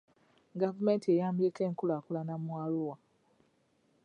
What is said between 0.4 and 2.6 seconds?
Gavumenti eyambyeko enkulaakulana mu